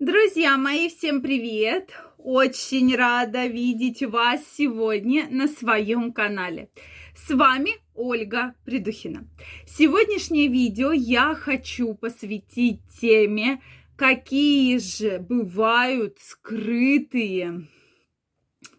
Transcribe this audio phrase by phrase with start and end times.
[0.00, 1.90] Друзья мои, всем привет!
[2.18, 6.70] Очень рада видеть вас сегодня на своем канале.
[7.16, 9.28] С вами Ольга Придухина.
[9.66, 13.60] Сегодняшнее видео я хочу посвятить теме,
[13.96, 17.66] какие же бывают скрытые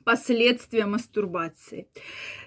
[0.05, 1.89] последствия мастурбации.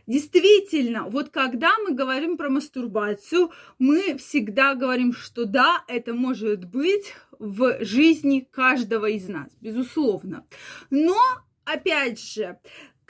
[0.06, 7.14] Действительно, вот когда мы говорим про мастурбацию, мы всегда говорим, что да, это может быть
[7.42, 10.46] в жизни каждого из нас, безусловно.
[10.90, 11.18] Но,
[11.64, 12.56] опять же,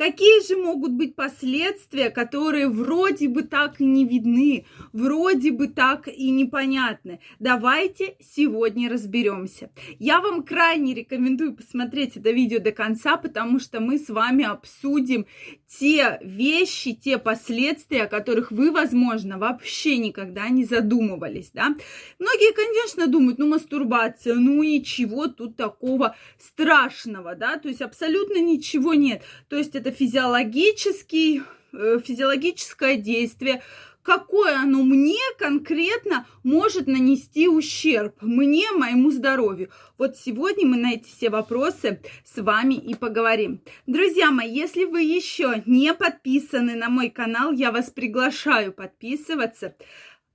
[0.03, 6.09] Какие же могут быть последствия, которые вроде бы так и не видны, вроде бы так
[6.09, 7.21] и непонятны?
[7.39, 9.71] Давайте сегодня разберемся.
[10.01, 15.27] Я вам крайне рекомендую посмотреть это видео до конца, потому что мы с вами обсудим
[15.69, 21.77] те вещи, те последствия, о которых вы, возможно, вообще никогда не задумывались, да?
[22.19, 27.57] Многие, конечно, думают, ну, мастурбация, ну и чего тут такого страшного, да?
[27.57, 29.23] То есть абсолютно ничего нет.
[29.49, 33.63] То есть это физиологический, э, физиологическое действие,
[34.03, 39.71] какое оно мне конкретно может нанести ущерб, мне, моему здоровью.
[39.99, 43.61] Вот сегодня мы на эти все вопросы с вами и поговорим.
[43.87, 49.75] Друзья мои, если вы еще не подписаны на мой канал, я вас приглашаю подписываться.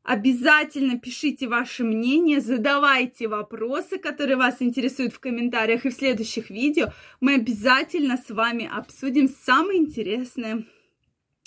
[0.07, 5.85] Обязательно пишите ваше мнение, задавайте вопросы, которые вас интересуют в комментариях.
[5.85, 10.65] И в следующих видео мы обязательно с вами обсудим самые интересные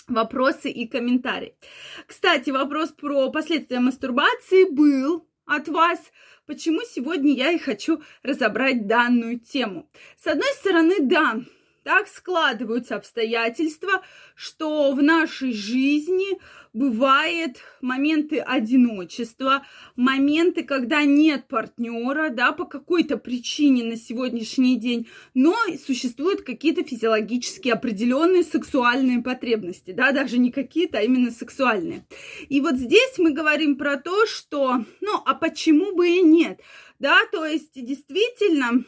[0.07, 1.55] вопросы и комментарии.
[2.05, 5.99] Кстати, вопрос про последствия мастурбации был от вас.
[6.45, 9.89] Почему сегодня я и хочу разобрать данную тему?
[10.23, 11.41] С одной стороны, да,
[11.83, 14.01] так складываются обстоятельства,
[14.35, 16.39] что в нашей жизни
[16.73, 19.65] бывают моменты одиночества,
[19.95, 27.73] моменты, когда нет партнера, да, по какой-то причине на сегодняшний день, но существуют какие-то физиологические
[27.73, 32.05] определенные сексуальные потребности, да, даже не какие-то, а именно сексуальные.
[32.47, 36.61] И вот здесь мы говорим про то, что, ну, а почему бы и нет,
[36.99, 38.85] да, то есть действительно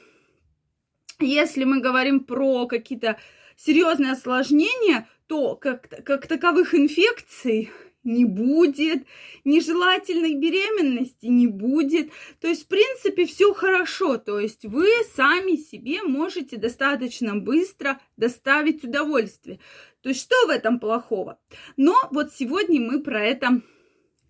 [1.19, 3.18] если мы говорим про какие-то
[3.56, 7.72] серьезные осложнения, то как, как таковых инфекций
[8.03, 9.06] не будет,
[9.46, 12.12] нежелательной беременности не будет.
[12.41, 14.18] То есть, в принципе, все хорошо.
[14.18, 19.59] То есть, вы сами себе можете достаточно быстро доставить удовольствие.
[20.02, 21.40] То есть, что в этом плохого?
[21.78, 23.62] Но вот сегодня мы про это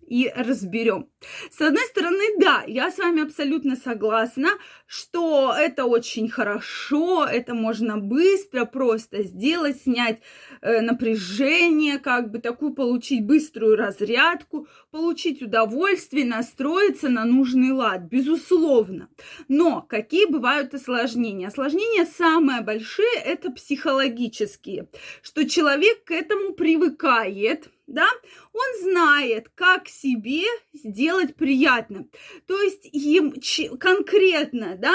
[0.06, 1.08] и разберем.
[1.50, 4.50] С одной стороны, да, я с вами абсолютно согласна,
[4.86, 10.20] что это очень хорошо, это можно быстро просто сделать, снять
[10.60, 19.08] э, напряжение, как бы такую получить быструю разрядку, получить удовольствие, настроиться на нужный лад, безусловно.
[19.48, 21.48] Но какие бывают осложнения?
[21.48, 24.88] Осложнения самые большие– это психологические,
[25.22, 28.08] что человек к этому привыкает, да,
[28.52, 32.06] он знает, как себе сделать приятно.
[32.46, 33.34] То есть им
[33.78, 34.94] конкретно, да,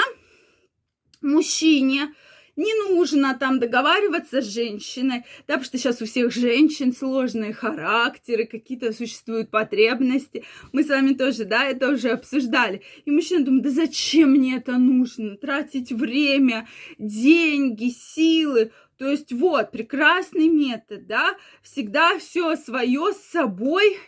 [1.20, 2.14] мужчине
[2.56, 8.44] не нужно там договариваться с женщиной, да, потому что сейчас у всех женщин сложные характеры,
[8.44, 10.44] какие-то существуют потребности.
[10.72, 12.82] Мы с вами тоже, да, это уже обсуждали.
[13.06, 15.36] И мужчина думает, да зачем мне это нужно?
[15.36, 16.68] Тратить время,
[16.98, 18.72] деньги, силы.
[19.00, 23.98] То есть вот, прекрасный метод, да, всегда все свое с собой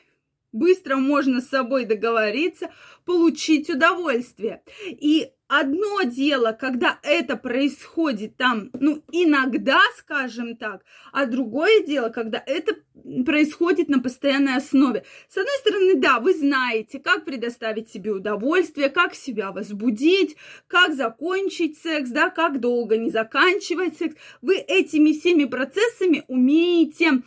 [0.52, 2.70] быстро можно с собой договориться,
[3.06, 4.62] получить удовольствие.
[4.86, 5.30] И
[5.60, 10.82] одно дело, когда это происходит там, ну, иногда, скажем так,
[11.12, 12.74] а другое дело, когда это
[13.26, 15.04] происходит на постоянной основе.
[15.28, 20.36] С одной стороны, да, вы знаете, как предоставить себе удовольствие, как себя возбудить,
[20.68, 24.14] как закончить секс, да, как долго не заканчивать секс.
[24.40, 27.22] Вы этими всеми процессами умеете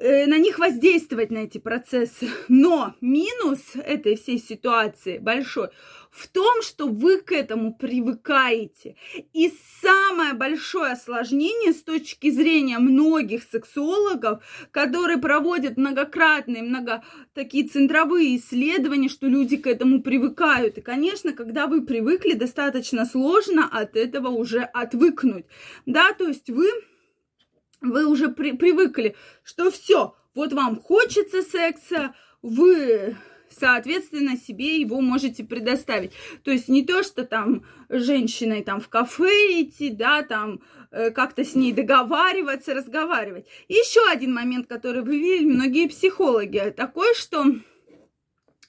[0.00, 2.28] на них воздействовать, на эти процессы.
[2.48, 5.68] Но минус этой всей ситуации большой
[6.16, 8.96] в том, что вы к этому привыкаете.
[9.34, 9.52] И
[9.82, 17.04] самое большое осложнение с точки зрения многих сексологов, которые проводят многократные, много
[17.34, 20.78] такие центровые исследования, что люди к этому привыкают.
[20.78, 25.44] И, конечно, когда вы привыкли, достаточно сложно от этого уже отвыкнуть.
[25.84, 26.66] Да, то есть вы
[27.90, 33.16] вы уже при, привыкли, что все, вот вам хочется секса, вы
[33.58, 36.12] соответственно, себе его можете предоставить.
[36.42, 40.60] То есть не то, что там женщиной там в кафе идти, да, там
[40.90, 43.46] э, как-то с ней договариваться, разговаривать.
[43.68, 47.44] Еще один момент, который вы видели многие психологи, такой, что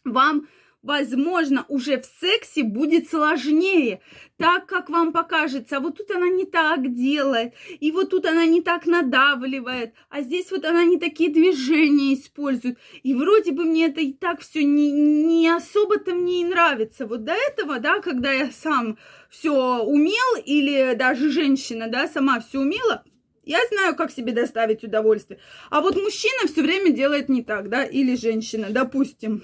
[0.06, 0.48] вам
[0.88, 4.00] возможно, уже в сексе будет сложнее,
[4.38, 5.78] так, как вам покажется.
[5.78, 10.22] А вот тут она не так делает, и вот тут она не так надавливает, а
[10.22, 12.80] здесь вот она не такие движения использует.
[13.04, 17.06] И вроде бы мне это и так все не, не особо-то мне и нравится.
[17.06, 18.98] Вот до этого, да, когда я сам
[19.30, 23.04] все умел, или даже женщина, да, сама все умела,
[23.44, 25.40] я знаю, как себе доставить удовольствие.
[25.70, 29.44] А вот мужчина все время делает не так, да, или женщина, допустим.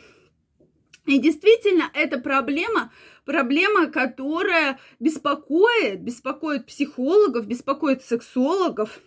[1.05, 2.91] И действительно, это проблема,
[3.25, 8.99] проблема, которая беспокоит, беспокоит психологов, беспокоит сексологов.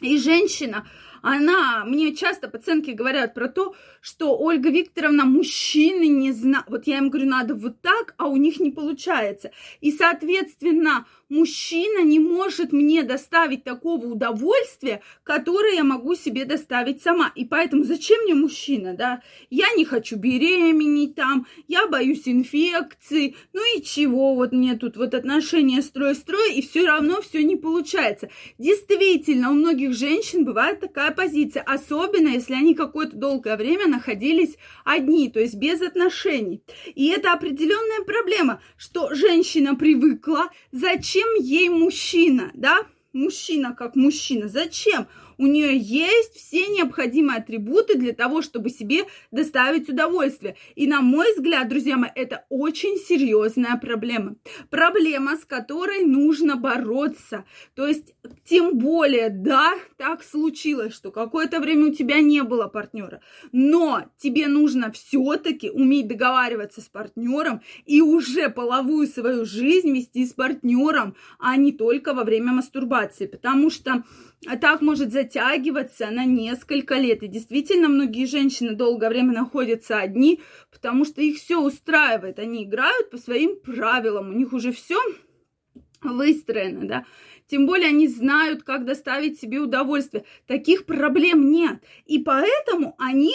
[0.00, 0.88] И женщина,
[1.22, 6.66] она, мне часто пациентки говорят про то, что Ольга Викторовна, мужчины не знают.
[6.68, 9.50] Вот я им говорю, надо вот так, а у них не получается.
[9.80, 17.32] И, соответственно, мужчина не может мне доставить такого удовольствия, которое я могу себе доставить сама.
[17.34, 19.22] И поэтому зачем мне мужчина, да?
[19.48, 25.14] Я не хочу беременеть там, я боюсь инфекции, ну и чего, вот мне тут вот
[25.14, 28.30] отношения строй-строй, и все равно все не получается.
[28.58, 35.30] Действительно, у многих женщин бывает такая позиция, особенно если они какое-то долгое время находились одни,
[35.30, 36.62] то есть без отношений.
[36.94, 42.78] И это определенная проблема, что женщина привыкла, зачем ей мужчина, да?
[43.12, 44.48] Мужчина как мужчина.
[44.48, 45.08] Зачем?
[45.40, 50.56] У нее есть все необходимые атрибуты для того, чтобы себе доставить удовольствие.
[50.74, 54.36] И на мой взгляд, друзья мои, это очень серьезная проблема.
[54.68, 57.46] Проблема, с которой нужно бороться.
[57.74, 58.14] То есть,
[58.44, 64.46] тем более, да, так случилось, что какое-то время у тебя не было партнера, но тебе
[64.46, 71.56] нужно все-таки уметь договариваться с партнером и уже половую свою жизнь вести с партнером, а
[71.56, 74.04] не только во время мастурбации, потому что
[74.60, 77.22] так может затягиваться на несколько лет.
[77.22, 80.40] И действительно, многие женщины долгое время находятся одни,
[80.72, 82.38] потому что их все устраивает.
[82.38, 84.98] Они играют по своим правилам, у них уже все
[86.02, 87.06] выстроено, да.
[87.46, 90.24] Тем более они знают, как доставить себе удовольствие.
[90.46, 91.82] Таких проблем нет.
[92.06, 93.34] И поэтому они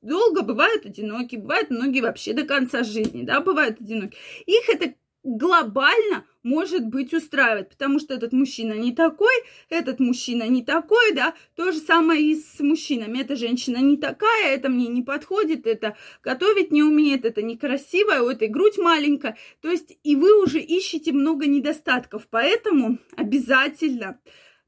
[0.00, 4.16] долго бывают одиноки, бывают многие вообще до конца жизни, да, бывают одиноки.
[4.46, 9.32] Их это глобально может быть устраивать, потому что этот мужчина не такой,
[9.68, 14.54] этот мужчина не такой, да, то же самое и с мужчинами, эта женщина не такая,
[14.54, 19.70] это мне не подходит, это готовить не умеет, это некрасивая, у этой грудь маленькая, то
[19.70, 24.18] есть и вы уже ищете много недостатков, поэтому обязательно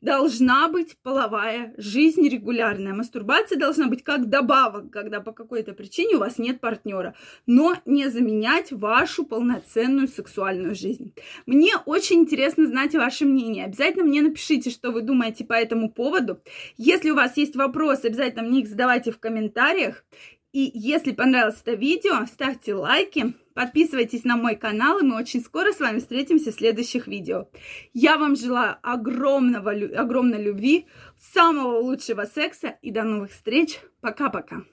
[0.05, 2.93] должна быть половая жизнь регулярная.
[2.93, 7.15] Мастурбация должна быть как добавок, когда по какой-то причине у вас нет партнера,
[7.47, 11.15] но не заменять вашу полноценную сексуальную жизнь.
[11.47, 13.65] Мне очень интересно знать ваше мнение.
[13.65, 16.39] Обязательно мне напишите, что вы думаете по этому поводу.
[16.77, 20.05] Если у вас есть вопросы, обязательно мне их задавайте в комментариях.
[20.53, 25.73] И если понравилось это видео, ставьте лайки, подписывайтесь на мой канал, и мы очень скоро
[25.73, 27.49] с вами встретимся в следующих видео.
[27.93, 30.87] Я вам желаю огромного, огромной любви,
[31.19, 33.81] самого лучшего секса и до новых встреч.
[34.01, 34.65] Пока-пока.